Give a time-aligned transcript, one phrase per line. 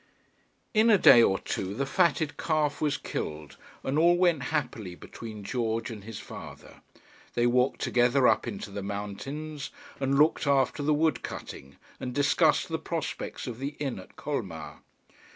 [0.73, 5.43] In a day or two the fatted calf was killed, and all went happily between
[5.43, 6.81] George and his father.
[7.35, 9.69] They walked together up into the mountains,
[9.99, 14.79] and looked after the wood cutting, and discussed the prospects of the inn at Colmar.